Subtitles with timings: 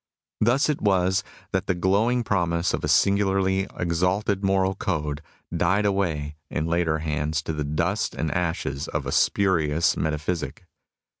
[0.39, 5.21] Thus it was that the glowing promise of a singularly exalted moral code
[5.55, 10.65] died away in later hands to the dust and ashes of a spurious metaphysic.